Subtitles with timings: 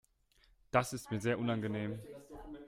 [0.71, 1.99] Das ist mir sehr unangenehm.